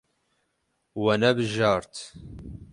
We 1.03 1.13
nebijart. 1.21 1.95